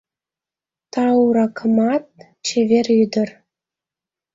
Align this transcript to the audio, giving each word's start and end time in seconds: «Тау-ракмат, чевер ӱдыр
«Тау-ракмат, 0.93 2.05
чевер 2.45 2.87
ӱдыр 3.01 3.29